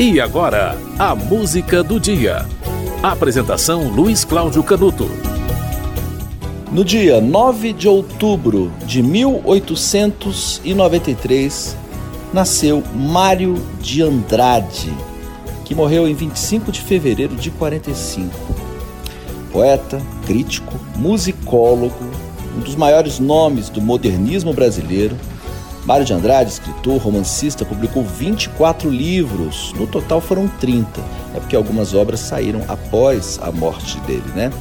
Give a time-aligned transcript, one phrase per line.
[0.00, 2.46] E agora, a música do dia.
[3.02, 5.10] Apresentação Luiz Cláudio Canuto.
[6.70, 11.76] No dia 9 de outubro de 1893,
[12.32, 14.96] nasceu Mário de Andrade,
[15.64, 18.32] que morreu em 25 de fevereiro de 45.
[19.50, 22.08] Poeta, crítico, musicólogo,
[22.56, 25.16] um dos maiores nomes do modernismo brasileiro
[25.88, 29.72] Mário de Andrade, escritor, romancista, publicou 24 livros.
[29.72, 31.00] No total foram 30.
[31.34, 34.52] É porque algumas obras saíram após a morte dele, né?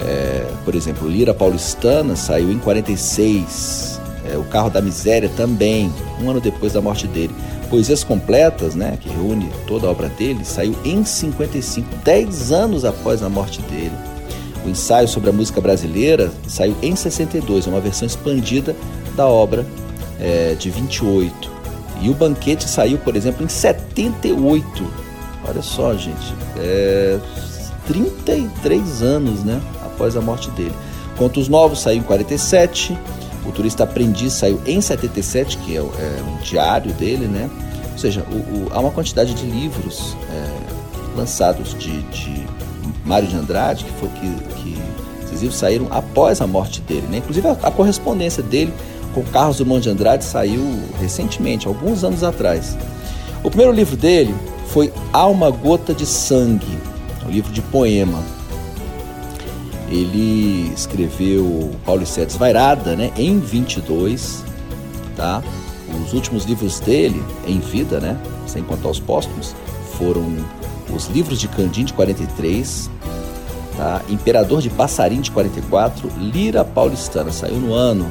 [0.00, 4.00] É, por exemplo, Lira Paulistana saiu em 46.
[4.32, 7.32] É, o Carro da Miséria também, um ano depois da morte dele.
[7.70, 13.22] Poesias Completas, né, que reúne toda a obra dele, saiu em 55, 10 anos após
[13.22, 13.94] a morte dele.
[14.66, 18.74] O ensaio sobre a música brasileira saiu em 62, uma versão expandida
[19.14, 19.64] da obra
[20.22, 21.50] é, de 28.
[22.00, 24.86] E o banquete saiu, por exemplo, em 78.
[25.46, 27.18] Olha só, gente, é
[27.86, 30.74] 33 anos, né, após a morte dele.
[31.16, 32.96] Contos Novos saiu em 47.
[33.44, 37.50] O Turista Aprendiz saiu em 77, que é, é um diário dele, né?
[37.90, 42.46] Ou seja, o, o, há uma quantidade de livros é, lançados de, de
[43.04, 44.82] Mário de Andrade, que, foi, que, que
[45.24, 47.18] esses livros saíram após a morte dele, né?
[47.18, 48.72] Inclusive a, a correspondência dele
[49.14, 50.62] com Carlos Drummond de Andrade saiu
[51.00, 52.76] recentemente, alguns anos atrás.
[53.42, 54.34] O primeiro livro dele
[54.66, 56.78] foi uma Gota de Sangue,
[57.26, 58.22] um livro de poema.
[59.88, 64.42] Ele escreveu Paulicéia Desvairada né, em 22,
[65.14, 65.42] tá?
[66.02, 68.16] Os últimos livros dele, em vida, né,
[68.46, 69.54] sem contar os póstumos,
[69.98, 70.34] foram
[70.94, 72.90] os livros de Candim de 43,
[73.76, 74.00] tá?
[74.08, 78.10] Imperador de Passarim de 44, Lira Paulistana, saiu no ano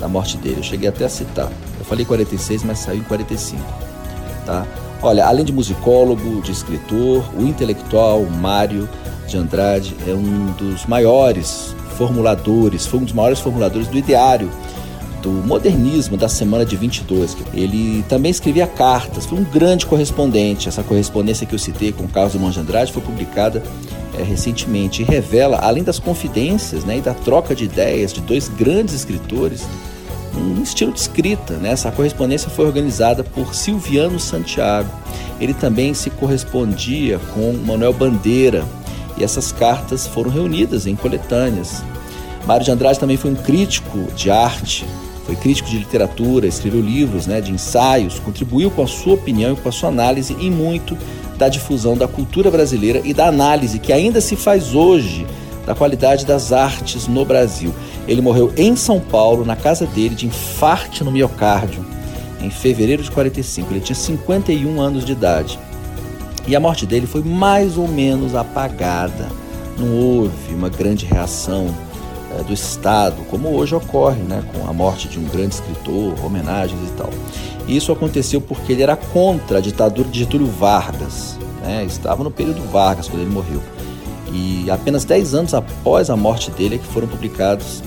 [0.00, 0.56] da morte dele.
[0.58, 1.52] Eu cheguei até a citar.
[1.78, 3.62] Eu falei 46, mas saiu em 45.
[4.44, 4.66] Tá?
[5.02, 8.88] Olha, além de musicólogo, de escritor, o intelectual Mário
[9.28, 14.50] de Andrade é um dos maiores formuladores, foi um dos maiores formuladores do ideário
[15.22, 17.36] do modernismo da semana de 22.
[17.52, 20.68] Ele também escrevia cartas, foi um grande correspondente.
[20.68, 23.62] Essa correspondência que eu citei com Carlos Drummond de Andrade foi publicada
[24.18, 28.48] é, recentemente e revela, além das confidências né, e da troca de ideias de dois
[28.48, 29.66] grandes escritores,
[30.36, 31.54] um estilo de escrita.
[31.54, 31.70] Né?
[31.70, 34.90] Essa correspondência foi organizada por Silviano Santiago.
[35.40, 38.64] Ele também se correspondia com Manuel Bandeira
[39.16, 41.82] e essas cartas foram reunidas em coletâneas.
[42.46, 44.86] Mário de Andrade também foi um crítico de arte,
[45.26, 49.56] foi crítico de literatura, escreveu livros né, de ensaios, contribuiu com a sua opinião e
[49.56, 50.96] com a sua análise e muito
[51.36, 55.26] da difusão da cultura brasileira e da análise que ainda se faz hoje
[55.66, 57.74] da qualidade das artes no Brasil.
[58.06, 61.84] Ele morreu em São Paulo, na casa dele, de infarte no miocárdio,
[62.40, 63.72] em fevereiro de 45.
[63.72, 65.58] Ele tinha 51 anos de idade.
[66.46, 69.28] E a morte dele foi mais ou menos apagada.
[69.78, 71.74] Não houve uma grande reação
[72.38, 76.80] é, do Estado, como hoje ocorre, né, com a morte de um grande escritor, homenagens
[76.88, 77.10] e tal.
[77.66, 82.30] E isso aconteceu porque ele era contra a ditadura de Getúlio Vargas, né, estava no
[82.30, 83.60] período Vargas quando ele morreu.
[84.32, 87.82] E apenas 10 anos após a morte dele é que foram publicados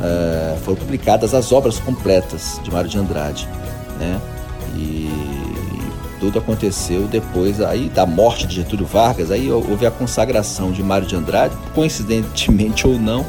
[0.00, 3.48] uh, foram publicadas as obras completas de Mário de Andrade,
[3.98, 4.20] né?
[4.74, 5.10] E
[6.18, 11.06] tudo aconteceu depois aí da morte de Getúlio Vargas, aí houve a consagração de Mário
[11.06, 13.24] de Andrade, coincidentemente ou não,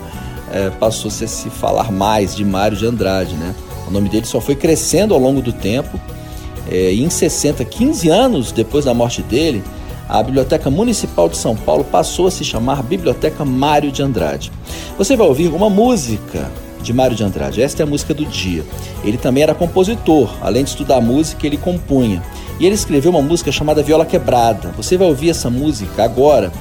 [0.51, 3.55] é, passou-se a se falar mais de Mário de Andrade, né?
[3.87, 5.99] O nome dele só foi crescendo ao longo do tempo,
[6.69, 9.63] é, em 60, 15 anos depois da morte dele,
[10.11, 14.51] a Biblioteca Municipal de São Paulo passou a se chamar Biblioteca Mário de Andrade.
[14.97, 16.51] Você vai ouvir uma música
[16.83, 17.61] de Mário de Andrade.
[17.61, 18.66] Esta é a música do dia.
[19.05, 22.22] Ele também era compositor, além de estudar música, ele compunha.
[22.59, 24.73] E ele escreveu uma música chamada Viola Quebrada.
[24.75, 26.51] Você vai ouvir essa música agora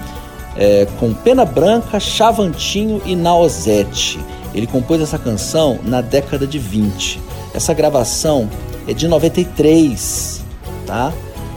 [0.57, 4.21] é, com Pena Branca, Chavantinho e Naozete.
[4.55, 7.21] Ele compôs essa canção na década de 20.
[7.53, 8.49] Essa gravação
[8.87, 10.41] é de 93,
[10.87, 11.13] tá?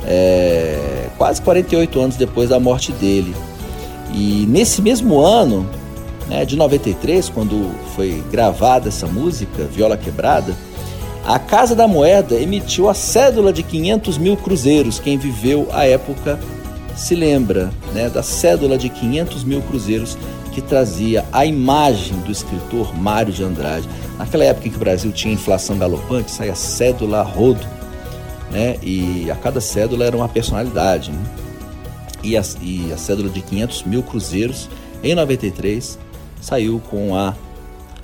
[0.06, 3.34] é, quase 48 anos depois da morte dele.
[4.14, 5.66] E nesse mesmo ano,
[6.28, 10.54] né, de 93, quando foi gravada essa música, Viola Quebrada,
[11.26, 15.00] a Casa da Moeda emitiu a cédula de 500 mil cruzeiros.
[15.00, 16.38] Quem viveu a época
[16.94, 20.18] se lembra né, da cédula de 500 mil cruzeiros
[20.52, 23.88] que trazia a imagem do escritor Mário de Andrade.
[24.18, 27.66] Naquela época em que o Brasil tinha inflação galopante, saía cédula rodo
[28.54, 28.78] né?
[28.82, 31.24] E a cada cédula era uma personalidade, né?
[32.24, 34.70] E a, e a cédula de 500 mil cruzeiros,
[35.04, 36.00] em 93,
[36.40, 37.34] saiu com a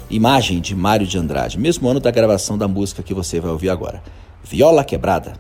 [0.10, 3.70] imagem de Mário de Andrade, mesmo ano da gravação da música que você vai ouvir
[3.70, 4.04] agora.
[4.44, 5.34] Viola Quebrada.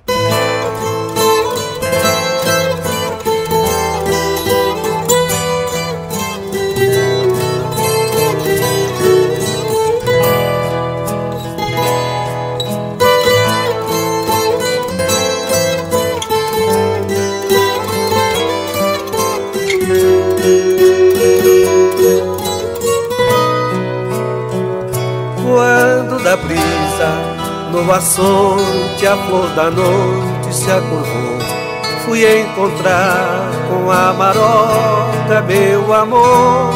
[27.92, 31.40] Açoite, a flor da noite se acordou.
[32.06, 36.74] Fui encontrar com a maroca, meu amor.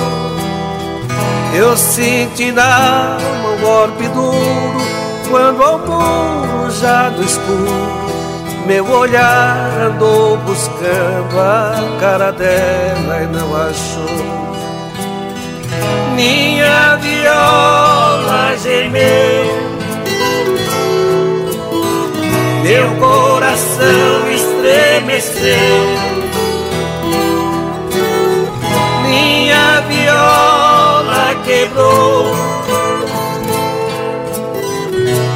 [1.55, 4.81] Eu senti na alma um golpe duro
[5.29, 8.03] quando ao muro já no escuro
[8.65, 14.53] meu olhar andou buscando a cara dela e não achou.
[16.15, 19.72] Minha viola gemeu,
[22.83, 25.53] meu coração estremeceu.
[29.07, 32.25] Minha viola quebrou,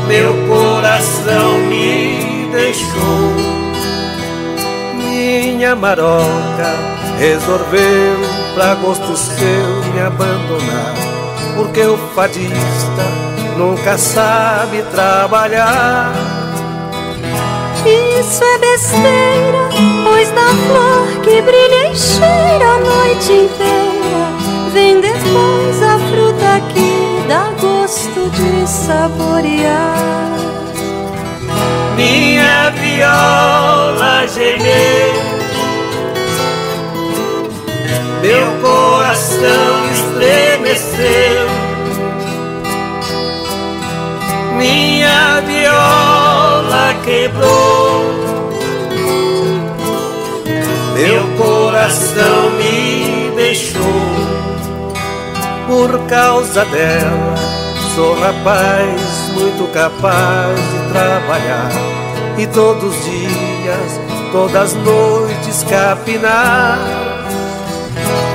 [0.08, 3.48] meu coração me deixou.
[4.96, 6.76] Minha maroca
[7.18, 8.18] resolveu,
[8.56, 10.96] pra gosto seu, me abandonar.
[11.56, 13.04] Porque o fadista
[13.58, 16.37] nunca sabe trabalhar.
[17.88, 19.70] Isso é besteira,
[20.04, 24.28] pois da flor que brilha e cheira a noite inteira,
[24.74, 30.38] vem depois a fruta que dá gosto de saborear.
[31.96, 35.14] Minha viola gemeu,
[38.22, 41.48] meu coração estremeceu.
[44.58, 45.97] Minha viola
[47.04, 48.06] quebrou,
[50.94, 54.28] meu coração me deixou.
[55.68, 57.36] Por causa dela,
[57.96, 59.02] sou rapaz
[59.34, 61.72] muito capaz de trabalhar
[62.38, 64.02] e todos os dias,
[64.32, 66.78] todas as noites capinar.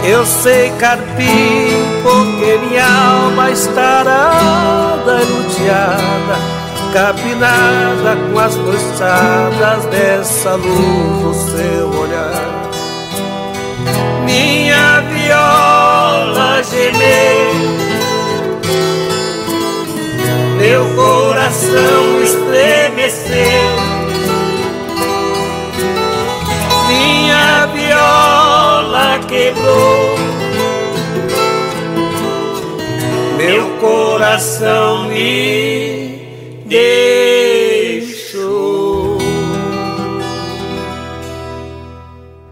[0.05, 1.73] Eu sei carpir
[2.03, 6.52] porque minha alma estarada, eludiada,
[6.93, 12.71] capinada com as noiçadas dessa luz no seu olhar.
[14.25, 17.55] Minha viola gemeu,
[20.59, 23.93] meu coração estremeceu.
[26.89, 30.19] Minha viola quebrou,
[33.39, 36.02] meu coração me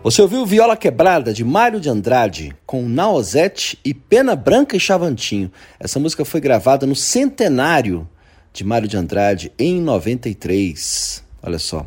[0.03, 5.53] Você ouviu Viola Quebrada de Mário de Andrade com Naozete e Pena Branca e Chavantinho.
[5.79, 8.09] Essa música foi gravada no centenário
[8.51, 11.23] de Mário de Andrade em 93.
[11.43, 11.85] Olha só.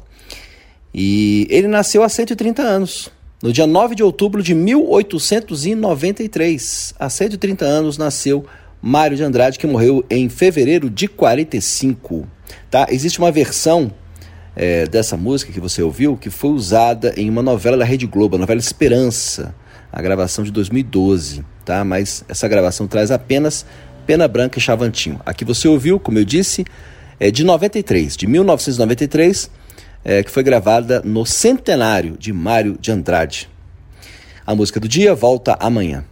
[0.93, 3.09] E ele nasceu há 130 anos,
[3.41, 6.93] no dia 9 de outubro de 1893.
[6.99, 8.45] Há 130 anos nasceu
[8.79, 12.27] Mário de Andrade, que morreu em fevereiro de 45.
[12.69, 12.85] Tá?
[12.91, 13.91] Existe uma versão
[14.55, 18.35] é, dessa música que você ouviu, que foi usada em uma novela da Rede Globo,
[18.35, 19.53] a novela Esperança,
[19.91, 21.83] a gravação de 2012, tá?
[21.83, 23.65] Mas essa gravação traz apenas
[24.05, 25.19] Pena Branca e Chavantinho.
[25.25, 26.65] Aqui você ouviu, como eu disse,
[27.19, 29.49] é de 93, de 1993,
[30.03, 33.49] é, que foi gravada no centenário de Mário de Andrade.
[34.45, 36.03] A música do dia volta amanhã.